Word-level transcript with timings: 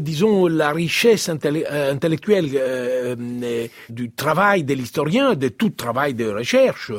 disons, 0.00 0.46
la 0.46 0.72
richesse 0.72 1.28
intellectuelle 1.28 2.48
du 3.88 4.10
travail 4.12 4.64
de 4.64 4.74
l'historien, 4.74 5.34
de 5.34 5.48
tout 5.48 5.70
travail 5.70 6.14
de 6.14 6.26
recherche, 6.28 6.92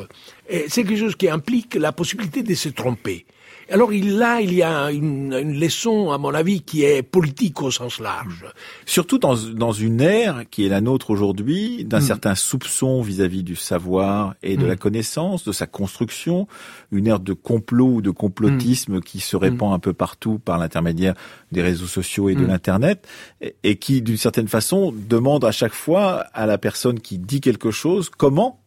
c'est 0.50 0.83
quelque 0.83 0.97
chose 0.97 1.15
qui 1.15 1.29
implique 1.29 1.75
la 1.75 1.91
possibilité 1.91 2.43
de 2.43 2.54
se 2.54 2.70
tromper. 2.70 3.25
Alors 3.70 3.93
il, 3.93 4.18
là, 4.18 4.41
il 4.41 4.54
y 4.54 4.62
a 4.62 4.91
une, 4.91 5.34
une, 5.34 5.59
leçon, 5.59 6.12
à 6.12 6.18
mon 6.18 6.34
avis, 6.34 6.62
qui 6.62 6.84
est 6.84 7.02
politique 7.02 7.62
au 7.62 7.71
sens 7.71 8.00
large. 8.00 8.45
Surtout 8.86 9.18
dans, 9.18 9.36
dans 9.36 9.71
une 9.71 10.02
ère 10.02 10.43
qui 10.52 10.66
est 10.66 10.70
la 10.70 10.82
nôtre 10.82 11.11
aujourd'hui, 11.11 11.86
d'un 11.86 12.00
mm. 12.00 12.02
certain 12.02 12.36
soupçon 12.36 13.02
vis-à-vis 13.02 13.43
du 13.43 13.55
savoir 13.55 14.36
et 14.43 14.57
de 14.57 14.66
mm. 14.66 14.68
la 14.68 14.75
connaissance, 14.75 15.43
de 15.45 15.52
sa 15.52 15.66
construction, 15.66 16.48
une 16.91 17.07
ère 17.07 17.20
de 17.20 17.34
complot 17.34 17.96
ou 17.96 18.02
de 18.02 18.12
complotisme 18.12 18.98
mm. 18.98 19.02
qui 19.02 19.21
se 19.21 19.38
répand 19.38 19.73
un 19.73 19.80
peu 19.80 19.94
partout 19.94 20.39
par 20.39 20.57
l'intermédiaire 20.57 21.14
des 21.52 21.62
réseaux 21.62 21.88
sociaux 21.88 22.30
et 22.30 22.36
de 22.36 22.46
l'Internet, 22.46 23.07
et, 23.41 23.55
et 23.64 23.75
qui, 23.78 24.02
d'une 24.02 24.18
certaine 24.18 24.48
façon, 24.50 24.94
demande 25.07 25.45
à 25.45 25.52
chaque 25.52 25.73
fois 25.73 26.25
à 26.34 26.45
la 26.45 26.57
personne 26.57 26.99
qui 26.99 27.17
dit 27.17 27.39
quelque 27.39 27.71
chose 27.71 28.09
comment 28.09 28.59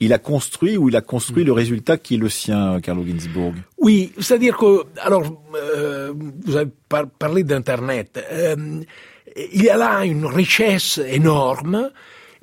il 0.00 0.14
a 0.14 0.18
construit 0.18 0.78
ou 0.78 0.88
il 0.88 0.96
a 0.96 1.02
construit 1.02 1.44
le 1.44 1.52
résultat 1.52 1.98
qui 1.98 2.14
est 2.14 2.18
le 2.18 2.30
sien, 2.30 2.80
Carlo 2.80 3.04
Ginzburg 3.04 3.54
Oui, 3.78 4.12
c'est-à-dire 4.18 4.56
que, 4.56 4.84
alors, 4.98 5.22
euh, 5.54 6.12
vous 6.44 6.56
avez 6.56 6.70
parlé 7.18 7.44
d'Internet. 7.44 8.18
Euh, 8.32 8.82
il 9.52 9.62
y 9.62 9.68
a 9.68 9.76
là 9.76 10.04
une 10.04 10.24
richesse 10.24 10.98
énorme 11.06 11.90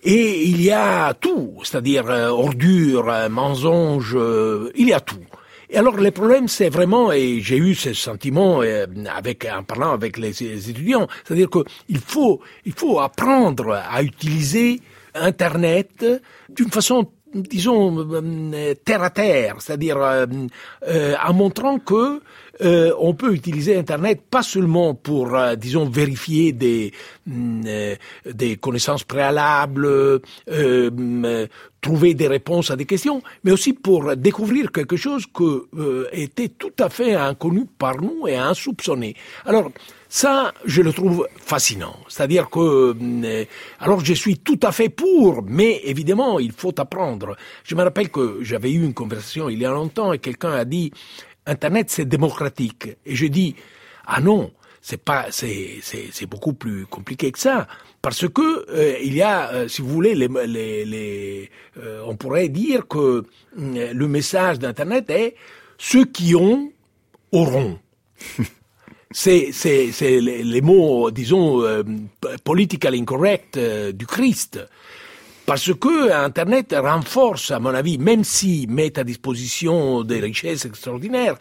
et 0.03 0.43
il 0.43 0.62
y 0.62 0.71
a 0.71 1.13
tout, 1.15 1.55
c'est-à-dire 1.63 2.07
euh, 2.09 2.29
ordures, 2.29 3.12
mensonges, 3.29 4.17
il 4.76 4.87
y 4.87 4.93
a 4.93 4.99
tout. 4.99 5.26
Et 5.70 5.77
alors 5.77 5.98
le 5.98 6.12
problème 6.12 6.48
c'est 6.48 6.70
vraiment, 6.70 7.12
et 7.12 7.41
j'ai 7.41 7.57
eu 7.57 7.76
ce 7.76 7.91
sentiment 7.91 8.62
avec 9.13 9.45
en 9.51 9.63
parlant 9.63 9.91
avec 9.91 10.17
les, 10.17 10.41
étudiants, 10.70 11.09
c'est-à-dire 11.26 11.49
qu'il 11.49 11.99
faut 11.99 12.39
il 12.65 12.71
faut 12.71 13.01
apprendre 13.01 13.73
à 13.73 14.01
utiliser 14.01 14.79
Internet 15.13 16.05
d'une 16.49 16.70
façon 16.70 17.10
disons, 17.41 17.98
euh, 17.99 18.74
terre 18.85 19.04
à 19.04 19.10
terre, 19.10 19.55
c'est-à-dire 19.60 19.98
euh, 19.98 20.26
euh, 20.88 21.16
en 21.26 21.34
montrant 21.34 21.79
que 21.79 22.21
on 22.60 23.13
peut 23.13 23.35
utiliser 23.35 23.77
Internet 23.77 24.24
pas 24.32 24.41
seulement 24.41 24.96
pour, 24.96 25.38
disons, 25.57 25.88
vérifier 25.88 26.54
des, 26.54 26.91
des 27.27 28.55
connaissances 28.55 29.04
préalables, 29.04 30.21
trouver 31.88 32.13
des 32.13 32.27
réponses 32.27 32.70
à 32.70 32.76
des 32.76 32.85
questions, 32.85 33.21
mais 33.43 33.52
aussi 33.52 33.71
pour 33.74 34.16
découvrir 34.16 34.71
quelque 34.71 34.98
chose 34.98 35.26
que 35.38 35.68
était 36.12 36.49
tout 36.49 36.77
à 36.79 36.90
fait 36.90 37.13
inconnu 37.16 37.63
par 37.84 37.96
nous 38.02 38.27
et 38.27 38.35
insoupçonné. 38.35 39.16
Alors, 39.46 39.71
ça, 40.10 40.54
je 40.66 40.82
le 40.82 40.94
trouve 40.94 41.27
fascinant. 41.38 41.96
C'est-à-dire 42.07 42.49
que, 42.49 42.96
euh, 42.96 43.46
alors 43.79 44.04
je 44.04 44.13
suis 44.13 44.38
tout 44.38 44.60
à 44.63 44.71
fait 44.71 44.90
pour, 44.90 45.44
mais 45.44 45.82
évidemment, 45.84 46.40
il 46.40 46.52
faut 46.52 46.77
apprendre. 46.79 47.35
Je 47.63 47.76
me 47.76 47.84
rappelle 47.84 48.10
que 48.10 48.40
j'avais 48.41 48.72
eu 48.72 48.84
une 48.84 48.94
conversation 48.94 49.49
il 49.49 49.60
y 49.60 49.66
a 49.66 49.72
longtemps 49.72 50.13
et 50.13 50.20
quelqu'un 50.20 50.51
a 50.51 50.66
dit, 50.66 50.91
Internet 51.46 51.90
c'est 51.90 52.05
démocratique. 52.05 52.88
Et 53.05 53.16
je 53.16 53.27
dis, 53.27 53.55
ah 54.05 54.22
non, 54.22 54.51
c'est 54.88 55.04
pas, 55.04 55.26
c'est, 55.32 55.80
c'est, 55.82 56.26
beaucoup 56.27 56.54
plus 56.54 56.85
compliqué 56.85 57.34
que 57.34 57.40
ça, 57.40 57.68
parce 58.02 58.26
que 58.30 58.66
euh, 58.71 58.98
il 59.04 59.16
y 59.16 59.21
a, 59.21 59.52
euh, 59.52 59.68
si 59.68 59.82
vous 59.82 59.90
voulez, 59.90 60.16
les, 60.16 60.29
les, 60.48 60.85
les 60.85 61.49
on 62.05 62.16
pourrait 62.16 62.48
dire 62.48 62.88
que 62.88 63.26
le 63.57 64.07
message 64.07 64.59
d'Internet 64.59 65.09
est 65.09 65.35
ceux 65.78 66.06
qui 66.06 66.35
ont 66.35 66.72
auront. 67.34 67.79
c'est 69.12 69.50
c'est 69.52 69.91
c'est 69.91 70.22
les, 70.22 70.41
les, 70.44 70.62
mots 70.62 71.12
disons 71.12 71.62
euh, 71.63 71.84
political 72.46 72.94
incorrect 72.94 73.57
euh, 73.57 73.91
du 73.91 74.06
Christ 74.06 74.59
parce 75.47 75.73
que 75.73 76.12
Internet 76.12 76.75
renforce, 76.78 77.51
à 77.51 77.59
mon 77.62 77.73
avis, 77.73 77.97
même 77.97 78.25
s'il 78.25 78.69
met 78.69 78.99
à 78.99 79.05
disposition 79.05 80.03
des 80.03 80.19
richesses 80.19 80.66
extraordinaires, 80.66 81.35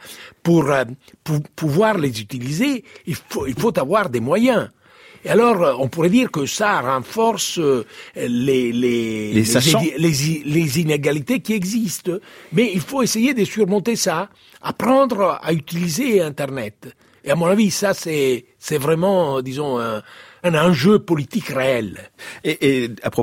pour, 0.44 0.70
euh, 0.70 0.84
pour 1.24 1.40
pouvoir 1.56 1.98
les 1.98 2.20
utiliser, 2.20 2.84
il 3.06 3.16
faut, 3.16 3.48
il 3.48 3.58
faut 3.58 3.76
avoir 3.76 4.08
des 4.08 4.20
moyens. 4.20 4.70
Et 5.24 5.28
alors, 5.28 5.80
on 5.80 5.88
pourrait 5.88 6.10
dire 6.10 6.30
que 6.30 6.46
ça 6.46 6.82
renforce 6.82 7.58
les, 8.14 8.28
les, 8.70 8.72
les, 8.72 9.42
les, 9.98 10.42
les, 10.44 10.80
inégalités 10.80 11.40
qui 11.40 11.54
existent. 11.54 12.12
Mais 12.52 12.70
il 12.72 12.80
faut 12.80 13.02
essayer 13.02 13.34
de 13.34 13.44
surmonter 13.44 13.96
ça, 13.96 14.28
apprendre 14.62 15.40
à 15.42 15.52
utiliser 15.52 16.22
Internet. 16.22 16.94
Et 17.24 17.32
à 17.32 17.34
mon 17.34 17.46
avis, 17.46 17.72
ça, 17.72 17.92
c'est, 17.92 18.44
c'est 18.60 18.78
vraiment, 18.78 19.42
disons, 19.42 19.80
un, 19.80 20.00
un 20.46 20.54
enjeu 20.54 20.98
politique 21.00 21.48
réel. 21.48 22.10
Et, 22.44 22.84
et 22.84 22.90
à 23.02 23.10
propos 23.10 23.14